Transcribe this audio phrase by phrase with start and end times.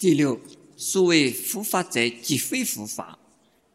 [0.00, 0.40] 第六，
[0.78, 3.18] 所谓佛法者，即非佛法。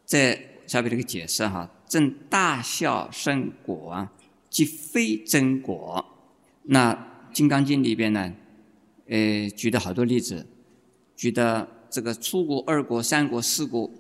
[0.07, 4.11] 在下面这个解释哈，正大孝生果啊，
[4.49, 6.03] 即非真果。
[6.63, 6.95] 那
[7.31, 8.33] 《金刚经》里边呢，
[9.07, 10.47] 呃，举的好多例子，
[11.15, 13.91] 举的这个初果、二果、三果、四果，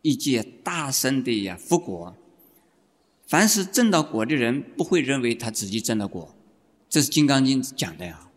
[0.00, 2.16] 以及大生的呀佛果。
[3.26, 6.34] 凡是证到果的人，不会认为他自己证了果，
[6.88, 8.30] 这是《金刚经》讲的呀。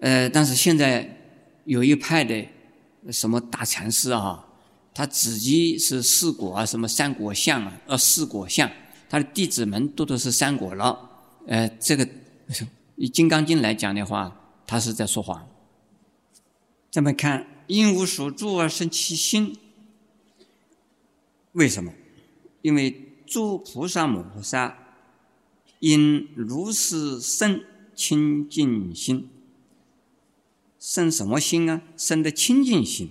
[0.00, 1.17] 呃，但是现在
[1.68, 2.46] 有一派的
[3.12, 4.48] 什么大禅师啊，
[4.94, 8.70] 他自己是四果啊，什么三果相啊，呃，四果相，
[9.08, 11.10] 他的弟子们都都是三果了。
[11.46, 12.08] 呃，这个
[12.96, 14.34] 以《金刚经》来讲的话，
[14.66, 15.46] 他是在说谎。
[16.90, 19.56] 这么看因无所住而生其心，
[21.52, 21.92] 为什么？
[22.62, 23.04] 因为。
[23.30, 24.78] 诸菩萨摩诃萨
[25.80, 27.62] 因如是生
[27.94, 29.28] 清净心，
[30.78, 31.82] 生什么心啊？
[31.96, 33.10] 生的清净心。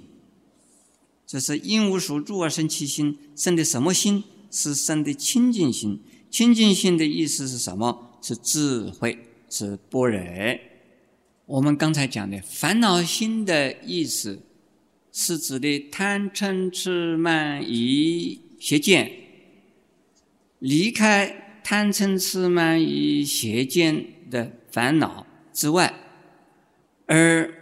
[1.25, 4.23] 这是因无所住而生其心，生的什么心？
[4.49, 6.01] 是生的清净心。
[6.29, 8.19] 清净心的意思是什么？
[8.21, 9.17] 是智慧，
[9.49, 10.59] 是般若。
[11.45, 14.41] 我们刚才讲的烦恼心的意思，
[15.11, 19.11] 是指的贪嗔痴慢疑邪见。
[20.59, 25.93] 离开贪嗔痴慢疑邪见的烦恼之外，
[27.07, 27.53] 而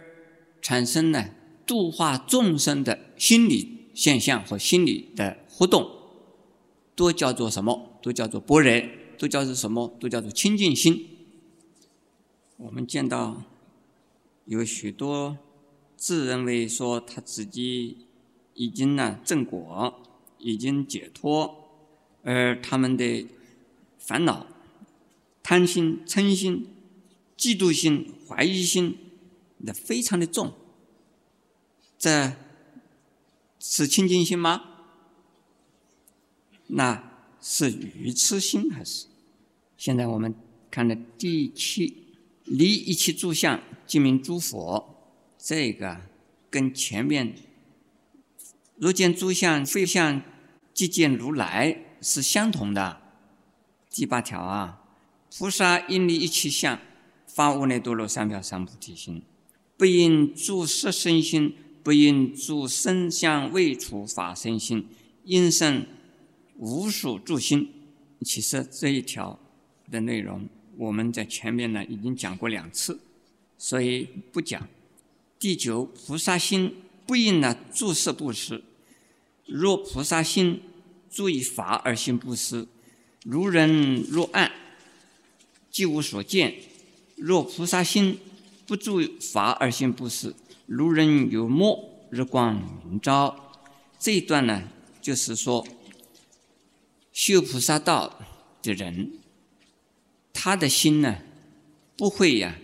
[0.60, 1.30] 产生呢
[1.64, 5.90] 度化众生的心理现象和心理的活动，
[6.94, 7.98] 都叫做什么？
[8.02, 9.96] 都叫做般若，都叫做什么？
[9.98, 11.08] 都叫做清净心。
[12.58, 13.42] 我们见到
[14.44, 15.38] 有许多
[15.96, 18.06] 自认为说他自己
[18.54, 20.02] 已经呢正果，
[20.38, 21.62] 已经解脱。
[22.22, 23.26] 而他们的
[23.98, 24.46] 烦恼、
[25.42, 26.66] 贪心、嗔心、
[27.38, 28.96] 嫉妒心、怀疑心，
[29.66, 30.54] 那非常的重。
[31.98, 32.32] 这
[33.58, 34.62] 是清净心吗？
[36.68, 37.02] 那
[37.40, 39.06] 是愚痴心还是？
[39.76, 40.34] 现在我们
[40.70, 42.14] 看的第七，
[42.44, 44.94] 离一切诸相，即名诸佛。
[45.38, 46.00] 这个
[46.50, 47.34] 跟前面
[48.76, 50.22] 若见诸相非相，
[50.72, 51.82] 即见如来。
[52.02, 53.00] 是相同的。
[53.90, 54.82] 第八条啊，
[55.36, 56.78] 菩萨因离一切相，
[57.26, 59.22] 发无内多罗三藐三菩提心，
[59.76, 64.86] 不应住色身心，不应住身相未处法身心，
[65.24, 65.86] 应生
[66.58, 67.68] 无数诸心。
[68.22, 69.38] 其实这一条
[69.90, 72.98] 的内容，我们在前面呢已经讲过两次，
[73.58, 74.68] 所以不讲。
[75.38, 76.74] 第九，菩萨心
[77.06, 78.62] 不应呢住色布施，
[79.46, 80.60] 若菩萨心。
[81.08, 82.66] 注意法而行不施，
[83.24, 84.52] 如人若暗，
[85.70, 86.50] 即无所见；
[87.16, 88.18] 若菩萨心
[88.66, 90.34] 不住法而行不施，
[90.66, 92.54] 如人有目，日光
[92.84, 93.52] 明照。
[93.98, 94.64] 这一段呢，
[95.00, 95.66] 就是说
[97.12, 98.18] 修菩萨道
[98.62, 99.12] 的人，
[100.32, 101.18] 他的心呢，
[101.96, 102.56] 不会呀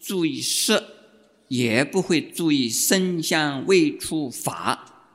[0.00, 0.84] 注意色，
[1.48, 5.06] 也不会注意身相未出法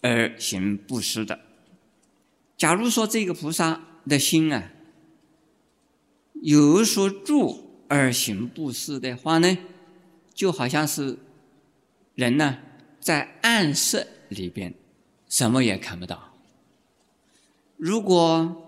[0.00, 1.40] 而行不施的。
[2.56, 4.70] 假如说这个菩萨的心啊
[6.42, 9.58] 有所住而行布施的话呢，
[10.34, 11.18] 就好像是
[12.14, 12.58] 人呢
[13.00, 14.74] 在暗室里边
[15.28, 16.34] 什么也看不到。
[17.76, 18.64] 如果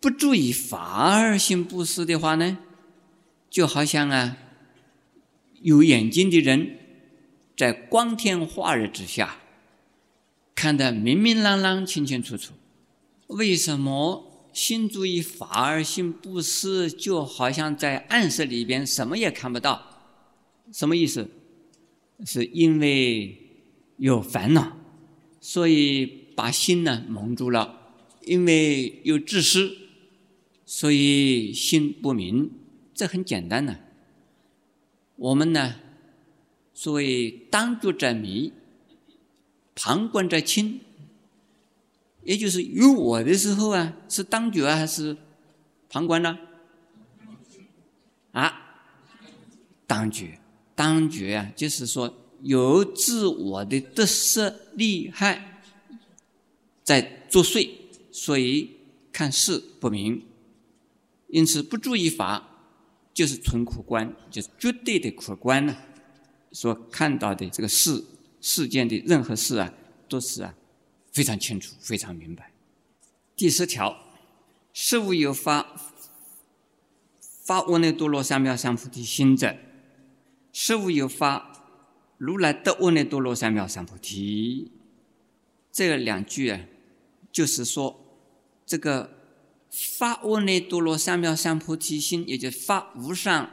[0.00, 2.58] 不注意法而行布施的话呢，
[3.48, 4.36] 就好像啊
[5.62, 6.78] 有眼睛的人
[7.56, 9.38] 在光天化日之下。
[10.54, 12.52] 看得明明朗朗、清清楚楚。
[13.26, 19.82] 为什么心注意法而心不思，就好像在暗室里边什么也看不到？
[20.72, 21.28] 什么意思？
[22.24, 23.36] 是因为
[23.96, 24.78] 有烦恼，
[25.40, 26.06] 所以
[26.36, 27.68] 把心呢蒙住了；
[28.22, 29.76] 因为有自私，
[30.64, 32.50] 所以心不明。
[32.94, 33.76] 这很简单呢。
[35.16, 35.74] 我们呢，
[36.72, 38.52] 所谓当局者迷。
[39.76, 40.78] 旁观者清，
[42.24, 45.16] 也就是有我的时候啊，是当局啊还是
[45.88, 46.38] 旁观呢？
[48.32, 48.52] 啊，
[49.86, 50.38] 当局，
[50.74, 52.12] 当局啊，就是说
[52.42, 55.62] 有自我的得失利害
[56.82, 57.70] 在作祟，
[58.10, 58.70] 所以
[59.12, 60.24] 看事不明，
[61.28, 62.48] 因此不注意法，
[63.12, 65.76] 就是纯苦观，就是绝对的客观呢，
[66.50, 68.04] 所看到的这个事。
[68.46, 69.72] 事件的任何事啊，
[70.06, 70.54] 都是啊
[71.14, 72.50] 非常清楚、非常明白。
[73.36, 73.96] 第十条，
[74.72, 75.76] 事物有发
[77.44, 79.56] 发无内多罗三藐三菩提心者，
[80.52, 81.52] 实无有发，
[82.18, 84.72] 如来得阿耨多罗三藐三菩提。
[85.70, 86.60] 这两句啊，
[87.30, 88.18] 就是说
[88.66, 89.10] 这个
[89.70, 93.50] 发阿耨多罗三藐三菩提心，也就是发无上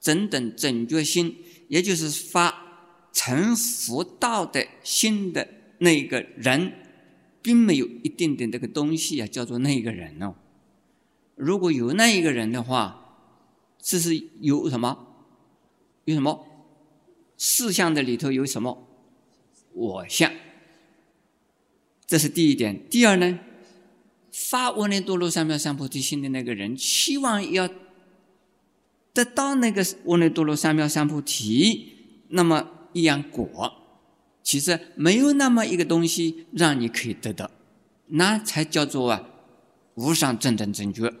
[0.00, 5.48] 正等正觉心，也就是发成佛道的心的
[5.78, 6.72] 那个人，
[7.42, 10.34] 并没有一定的这个东西啊，叫做那个人哦。
[11.36, 13.00] 如果有那一个人的话，
[13.80, 15.06] 这是有什么？
[16.04, 16.46] 有什么？
[17.36, 18.86] 四相的里头有什么？
[19.72, 20.32] 我相。
[22.06, 22.88] 这是第一点。
[22.88, 23.40] 第二呢，
[24.30, 27.68] 发阿耨多罗三藐三菩提心的那个人，希望要
[29.12, 31.92] 得到那个阿耨多罗三藐三菩提，
[32.28, 33.72] 那么一样果，
[34.44, 37.50] 其实没有那么一个东西让你可以得到，
[38.08, 39.26] 那才叫做啊
[39.94, 41.12] 无上正等正觉。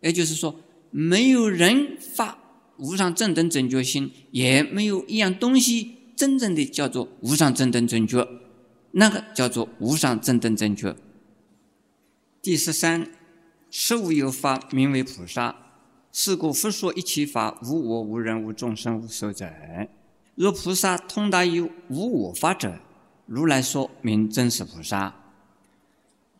[0.00, 0.60] 也就是说，
[0.90, 2.36] 没有人发
[2.78, 8.26] 无上正等正觉心，也没有一样东西真正的叫做无上正等正觉。
[8.90, 10.96] 那个叫做无上正等正觉。
[12.42, 13.10] 第十三，
[13.70, 15.54] 实无有法名为菩萨，
[16.12, 19.48] 是故佛说一切法无我无人无众生无寿者。
[20.36, 22.78] 若菩萨通达于无我法者，
[23.26, 25.14] 如来说名真实菩萨。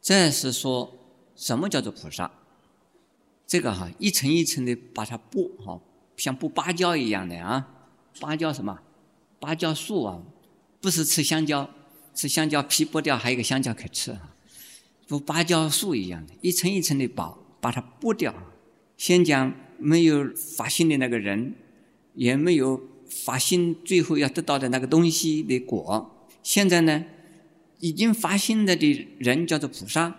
[0.01, 0.95] 这是说
[1.35, 2.31] 什么叫做菩萨？
[3.47, 5.81] 这个哈一层一层的把它剥哈，
[6.17, 7.69] 像剥芭蕉一样的啊。
[8.21, 8.79] 芭蕉什么？
[9.41, 10.23] 芭蕉树啊，
[10.81, 11.69] 不是吃香蕉。
[12.15, 14.35] 吃香蕉皮剥掉，还有个香蕉可吃啊！
[15.07, 18.35] 剥芭蕉树一样的，一层一层的剥，把它剥掉。
[18.97, 21.55] 先讲没有发心的那个人，
[22.15, 26.29] 也没有发心，最后要得到的那个东西的果。
[26.43, 27.05] 现在呢，
[27.81, 30.15] 已经发心了的人叫做菩萨。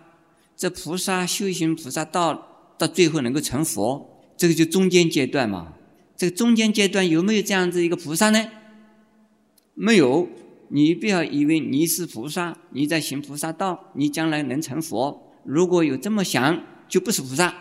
[0.56, 5.74] 这菩萨修行菩萨道，到最后能够成佛，这个就中间阶段嘛。
[6.16, 8.50] 这个中间阶段有没有这样子一个菩萨呢？
[9.76, 10.28] 没有。
[10.70, 15.32] 你不要以为你是菩萨，你在行菩萨道，你将来能成佛。
[15.46, 17.56] 如果有这么想，就不是菩萨。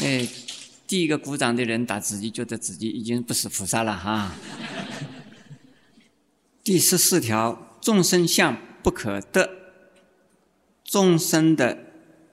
[0.00, 0.28] 哎，
[0.88, 4.32] 第一个鼓掌的人，他自己觉得自己已经不是菩萨了哈。
[6.64, 9.50] 第十四条，众生相不可得，
[10.82, 11.78] 众生的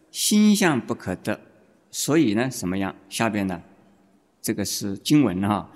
[0.10, 1.42] 心相不可得，
[1.92, 2.96] 所以呢，什么样？
[3.10, 3.62] 下边呢，
[4.42, 5.70] 这个是经文哈。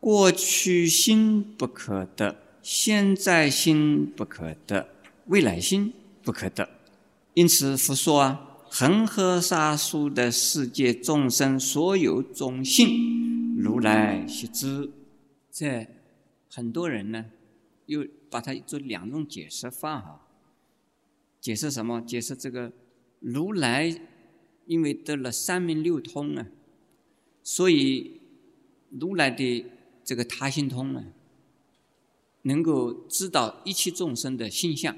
[0.00, 4.88] 过去心不可得，现在心不可得，
[5.26, 5.92] 未来心
[6.22, 6.66] 不可得。
[7.34, 14.90] 因此，佛说啊，恒河沙数的世界众生所有种性，如来悉知。
[15.50, 15.86] 这
[16.48, 17.26] 很多人呢，
[17.86, 20.26] 又把它做两种解释法哈。
[21.40, 22.00] 解释什么？
[22.00, 22.72] 解释这个
[23.18, 24.00] 如来，
[24.66, 26.46] 因为得了三明六通啊，
[27.42, 28.20] 所以
[28.90, 29.66] 如来的。
[30.02, 31.04] 这个他心通呢，
[32.42, 34.96] 能够知道一切众生的性相。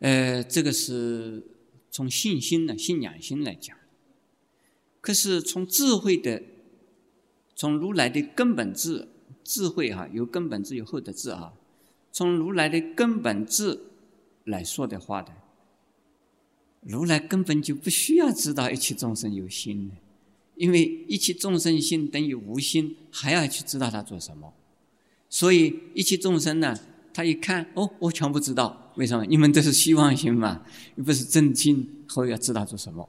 [0.00, 1.42] 呃，这个是
[1.94, 3.76] 从信心呢、信仰心来讲。
[5.00, 6.42] 可是从智慧的，
[7.54, 9.06] 从如来的根本智
[9.44, 11.52] 智慧哈，有根本智有后得智啊。
[12.10, 13.78] 从如来的根本智
[14.42, 15.32] 来说的话的，
[16.80, 19.94] 如来根本就不需要知道一切众生有心的。
[20.56, 24.52] 因为一切众生心等于无心，还要去知道他做什么，
[25.30, 26.76] 所以一切众生呢，
[27.12, 29.24] 他一看哦，我全部知道，为什么？
[29.26, 30.62] 你们都是希望心嘛，
[30.96, 33.08] 又不是真心，后要知道做什么，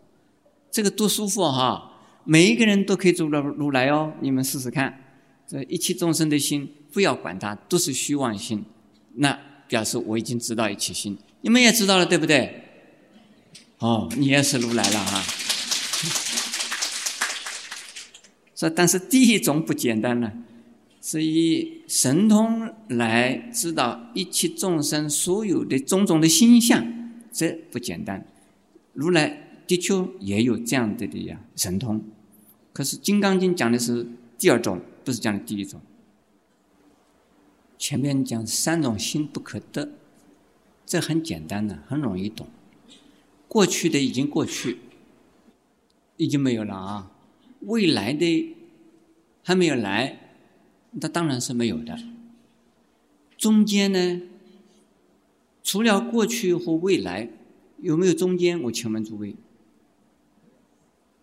[0.71, 1.91] 这个多舒服哈！
[2.23, 4.99] 每一个人都可以做到如来哦，你们试试看，
[5.47, 8.65] 这一切众生的心不要管它，都是虚妄心，
[9.13, 12.63] 那表示我已经知道一切心，你们也知道了，对不对？
[13.77, 15.23] 哦，你也是如来了哈。
[18.55, 20.31] 说，但是第一种不简单呢，
[21.07, 26.83] 是以神通来知道一切众生所有的种种的心相，
[27.31, 28.25] 这不简单。
[28.93, 32.01] 如来的确也有这样的的呀神通，
[32.73, 34.07] 可是《金刚经》讲的是
[34.39, 35.79] 第二种，不是讲的第一种。
[37.77, 39.91] 前面讲三种心不可得，
[40.87, 42.47] 这很简单的，很容易懂。
[43.47, 44.79] 过去的已经过去，
[46.17, 47.11] 已经没有了啊。
[47.59, 48.55] 未来的
[49.43, 50.24] 还没有来，
[51.01, 51.97] 那当然是没有的。
[53.37, 54.21] 中间呢，
[55.63, 57.29] 除了过去和未来，
[57.79, 58.61] 有没有中间？
[58.63, 59.35] 我请问诸位，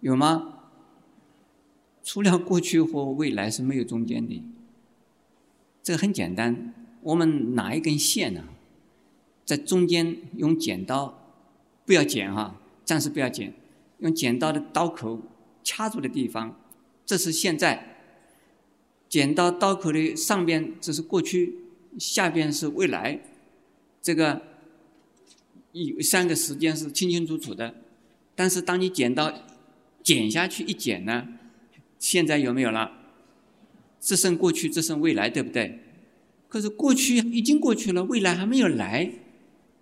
[0.00, 0.58] 有吗？
[2.02, 4.42] 除了过去和未来是没有中间的。
[5.82, 8.44] 这个很简单，我们拿一根线呢，
[9.44, 11.18] 在中间用剪刀，
[11.84, 13.54] 不要剪哈，暂时不要剪，
[13.98, 15.20] 用剪刀的刀口。
[15.64, 16.56] 掐住的地方，
[17.06, 17.91] 这是现在；
[19.12, 21.58] 剪刀刀口的上边这是过去，
[21.98, 23.20] 下边是未来。
[24.00, 24.40] 这个
[25.72, 27.74] 有三个时间是清清楚楚的。
[28.34, 29.30] 但是当你剪刀
[30.02, 31.28] 剪下去一剪呢，
[31.98, 32.90] 现在有没有了？
[34.00, 35.80] 只剩过去，只剩未来，对不对？
[36.48, 39.12] 可是过去已经过去了，未来还没有来，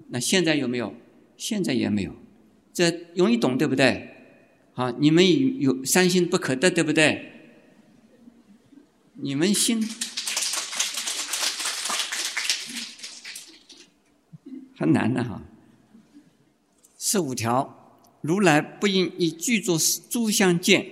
[0.09, 0.93] 那现在有没有？
[1.37, 2.17] 现在也没有，
[2.73, 4.09] 这容易懂，对不对？
[4.73, 7.40] 好，你们有三心不可得，对不对？
[9.15, 9.87] 你们心
[14.77, 15.43] 很难的哈。
[16.99, 20.87] 十五条，如来不应以具作诸相见。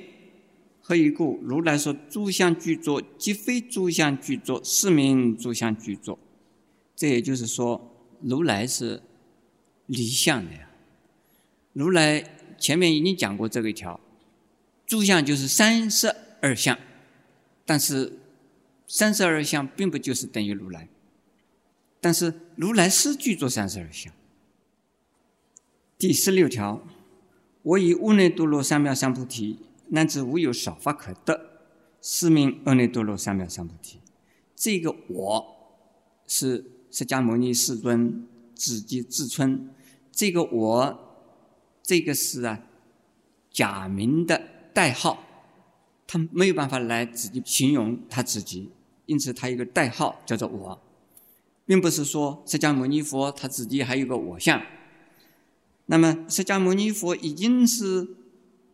[0.81, 1.39] 何以故？
[1.43, 6.19] 如来说：“诸相具作，即非诸相具作，是名诸相具作。”
[6.97, 9.03] 这也就是说，如来是
[9.85, 10.71] 离相的呀。
[11.75, 12.25] 如来
[12.59, 14.01] 前面已经讲过这个一条，
[14.87, 16.09] 诸相就是三十
[16.41, 16.79] 二相，
[17.69, 18.19] 但是
[18.87, 20.89] 三十二相并不就是等于如来，
[22.01, 24.11] 但是如来是具足三十二相。
[25.99, 26.81] 第十六条，
[27.61, 29.59] 我以无内多罗三藐三菩提。
[29.91, 31.63] 乃至无有少法可得，
[32.03, 34.01] 是名阿耨多罗三藐三菩提。
[34.55, 35.57] 这个我
[36.27, 39.71] 是释迦牟尼世尊自己自称，
[40.13, 41.31] 这个我，
[41.83, 42.61] 这个是啊
[43.51, 44.43] 假名的
[44.75, 45.25] 代号，
[46.09, 48.71] 他没有办法来自己形容他自己，
[49.07, 50.83] 因此他有个代号叫做我，
[51.65, 54.61] 并不是说释迦牟尼佛他自己还有个我相。
[55.87, 58.09] 那么释迦牟尼佛已经是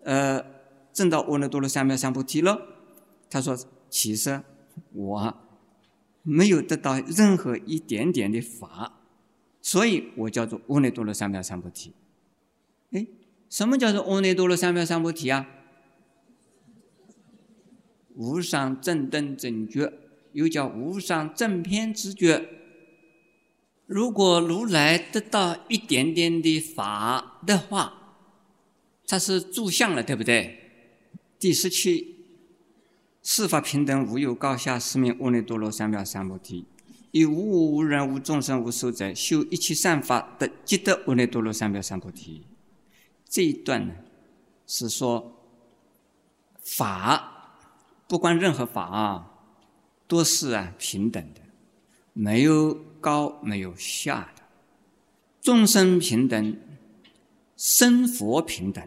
[0.05, 0.55] 呃。
[0.95, 2.69] 证到阿耨多罗三藐三菩提了，
[3.29, 3.59] 他说
[3.91, 4.41] ：“其实
[4.93, 5.35] 我
[6.23, 9.01] 没有得到任何一点点的法，
[9.61, 11.93] 所以我叫做阿耨多罗三藐三菩提。”
[12.95, 13.09] 哎，
[13.51, 15.49] 什么叫做阿耨多罗三藐三菩提啊？
[18.15, 19.93] 无上正等正觉，
[20.33, 22.49] 又叫无上正偏之觉。
[23.87, 28.17] 如果如来得到一点点的法的话，
[29.07, 30.59] 他是住相了，对不对？
[31.39, 32.17] 第十七，
[33.23, 36.65] 四法平等，无有高下，是名阿耨多罗三藐三菩提。
[37.11, 42.47] 以无我、无人、无众生、无寿者，修一切善法的，即得阿耨多罗三藐三菩提。
[43.29, 43.95] 这一段呢，
[44.67, 45.37] 是说
[46.63, 47.34] 法，
[48.07, 49.31] 不管任何法啊，
[50.07, 51.41] 都是啊平等的，
[52.13, 54.43] 没有高，没有下的。
[55.41, 56.57] 众生平等，
[57.57, 58.87] 生佛平等，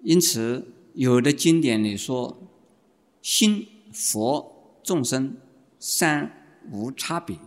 [0.00, 0.68] 因此。
[0.94, 2.36] 有的经典里说，
[3.22, 5.38] 心、佛、众生
[5.78, 7.38] 三无差别，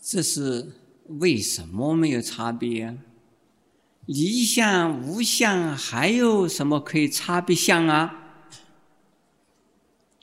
[0.00, 0.68] 这是
[1.08, 2.98] 为什么没有差别啊？
[4.06, 8.27] 离相、无相，还有什么可以差别相啊？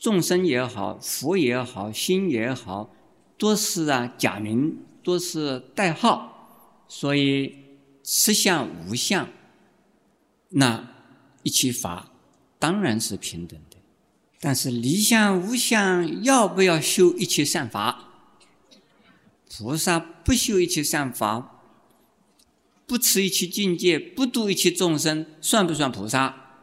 [0.06, 2.94] 众生也好，佛也好，心也好，
[3.40, 7.56] 都是啊假名，都是代号，所以
[8.04, 9.28] 实相、无相，
[10.50, 10.88] 那
[11.42, 12.12] 一切法。
[12.60, 13.78] 当然是平等的，
[14.40, 18.12] 但是离相无相要不要修一切善法？
[19.50, 21.64] 菩萨不修一切善法，
[22.86, 26.60] 不持一切境界，不度一切众生，算不算菩萨？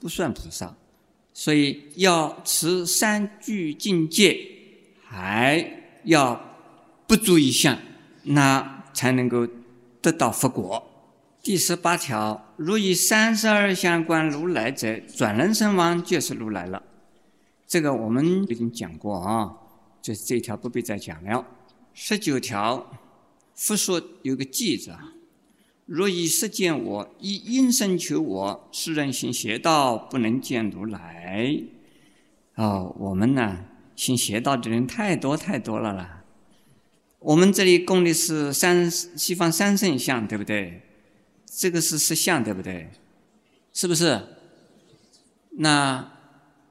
[0.00, 0.74] 不算菩萨。
[1.38, 4.40] 所以要持三聚境界，
[5.04, 6.40] 还要
[7.06, 7.78] 不足一相，
[8.22, 9.46] 那才能够
[10.00, 10.82] 得到佛果。
[11.42, 16.82] 第十八条，如以三十二相观如来者，转人身亡就是如来了。
[17.66, 19.52] 这个我们已经讲过啊，
[20.00, 21.46] 就是这一条不必再讲了。
[21.92, 22.98] 十九条，
[23.54, 24.98] 佛说有个记者，
[25.86, 31.62] 若以实见我，以因身求我，世人行邪道，不能见如来。
[32.56, 33.64] 哦，我们呢，
[33.94, 36.24] 行邪道的人太多太多了啦。
[37.20, 40.82] 我们这里供的是三西方三圣像，对不对？
[41.44, 42.90] 这个是实相，对不对？
[43.72, 44.20] 是不是？
[45.58, 46.12] 那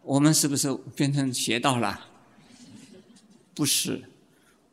[0.04, 2.08] 我们是不是变成邪道了？
[3.54, 4.04] 不是，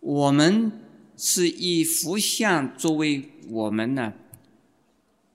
[0.01, 0.73] 我们
[1.17, 4.13] 是以佛像作为我们呢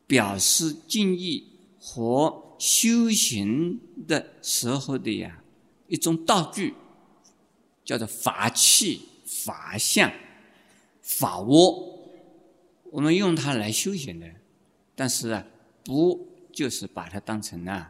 [0.08, 5.44] 表示敬意和修行的时候的呀
[5.88, 6.74] 一种道具，
[7.86, 10.12] 叫做法器、法相、
[11.02, 12.10] 法窝，
[12.92, 14.28] 我们用它来修行的。
[14.96, 15.46] 但是啊，
[15.84, 17.88] 不就是把它当成呢，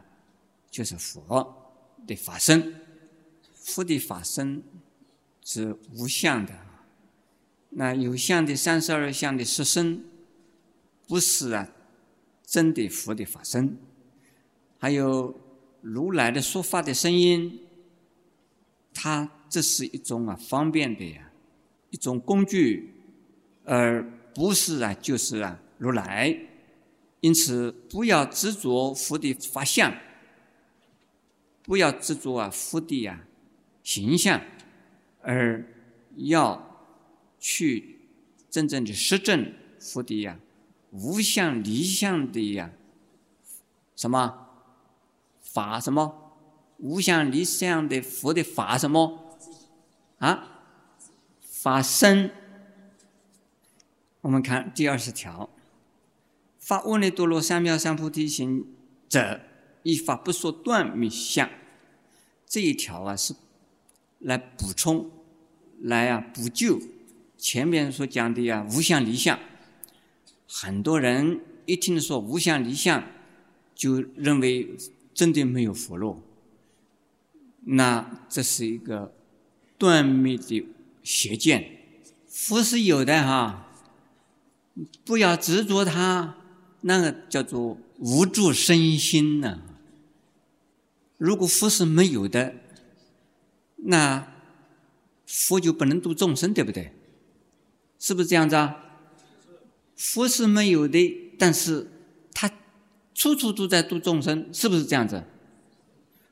[0.70, 2.74] 就是佛的法身，
[3.54, 4.62] 佛的法身
[5.42, 6.52] 是无相的，
[7.70, 10.04] 那有相的三十二相的十身，
[11.06, 11.68] 不是啊
[12.48, 13.76] 真的佛的法身。
[14.78, 15.38] 还有
[15.82, 17.60] 如来的说法的声音，
[18.94, 21.30] 它这是一种啊方便的呀
[21.90, 22.94] 一种工具，
[23.64, 24.02] 而
[24.34, 26.34] 不是啊就是啊如来。
[27.20, 29.92] 因此，不要执着佛的法相，
[31.64, 33.26] 不要执着啊佛的呀
[33.82, 34.40] 形象，
[35.20, 35.66] 而
[36.16, 36.86] 要
[37.38, 37.98] 去
[38.48, 40.38] 真正的实证佛的呀
[40.90, 42.70] 无相离相的呀
[43.94, 44.48] 什么
[45.40, 46.34] 法什么
[46.78, 49.36] 无相离相的佛的法什么
[50.18, 50.62] 啊
[51.40, 52.30] 法身。
[54.20, 55.50] 我们看第二十条。
[56.58, 58.76] 发阿耨多罗三藐三菩提心
[59.08, 59.40] 者，
[59.84, 61.48] 依法不说断灭相。
[62.46, 63.34] 这一条啊，是
[64.18, 65.10] 来补充、
[65.80, 66.78] 来啊补救
[67.38, 69.38] 前面所讲的呀无相离相。
[70.48, 73.04] 很多人一听说无相离相，
[73.74, 74.74] 就认为
[75.12, 76.18] 真的没有佛了。
[77.64, 79.14] 那这是一个
[79.76, 80.66] 断灭的
[81.02, 81.76] 邪见。
[82.26, 83.70] 佛是有的哈，
[85.04, 86.36] 不要执着它。
[86.80, 89.60] 那个叫做无助身心呢。
[91.16, 92.54] 如果佛是没有的，
[93.76, 94.32] 那
[95.26, 96.92] 佛就不能度众生，对不对？
[97.98, 98.87] 是不是这样子啊？
[99.98, 101.90] 佛是没有的，但是
[102.32, 102.50] 他
[103.12, 105.24] 处处都在度众生，是不是这样子？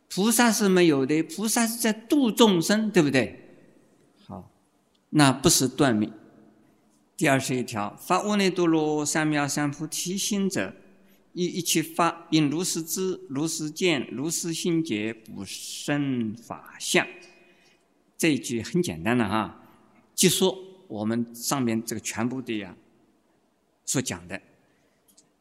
[0.08, 3.58] 菩萨是没有的，菩萨是在度众生，对不对？
[4.24, 4.50] 好，
[5.10, 6.08] 那不是断灭。
[7.16, 10.76] 第二十一条，发阿耨多罗三藐三菩提心者，
[11.32, 17.04] 一一切法应如是知、如是见、如是心解，不生法相。
[18.16, 19.60] 这一句很简单的哈，
[20.14, 20.56] 就说
[20.86, 22.76] 我们上面这个全部的呀
[23.86, 24.42] 所讲的，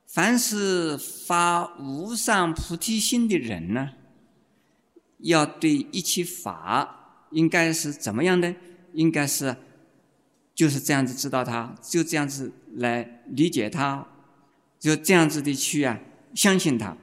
[0.08, 3.92] 凡是发无上菩提心的人呢，
[5.18, 8.56] 要对一切法应该是怎么样的？
[8.94, 9.58] 应该是。
[10.54, 14.08] 就是这样子知道它，就这样子来理解它，
[14.80, 16.00] 就这样子的去啊
[16.34, 16.96] 相信它，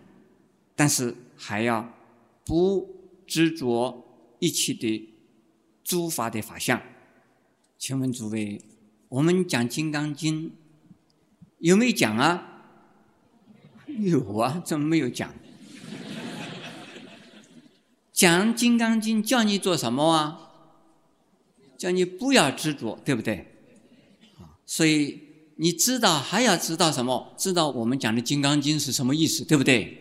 [0.74, 1.92] 但是还要
[2.46, 2.88] 不
[3.26, 4.06] 执着
[4.38, 5.06] 一切的
[5.84, 6.80] 诸法的法相。
[7.76, 8.58] 请问诸位，
[9.10, 10.46] 我们讲《金刚经》
[11.62, 12.64] 有没有讲啊？
[13.86, 15.32] 有啊，怎么没有讲？
[18.12, 20.50] 讲《金刚经》叫你做什么啊？
[21.78, 23.46] 叫你不要执着，对不对？
[24.66, 25.20] 所以
[25.54, 27.32] 你知道还要知道什么？
[27.38, 29.98] 知道我们讲的《金刚经》是什么意思，对不对？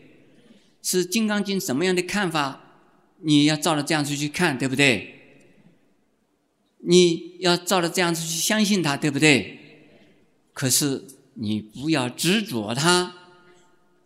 [0.82, 2.60] 是《金刚经》什么样的看法？
[3.20, 5.20] 你要照着这样子去看，对不对？
[6.80, 9.60] 你要照着这样子去相信它，对不对？
[10.54, 13.14] 可是你不要执着它，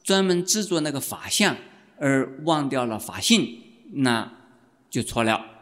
[0.04, 1.58] 专门执着那个法相，
[2.00, 3.62] 而忘掉了法性，
[3.94, 4.32] 那
[4.90, 5.55] 就错了。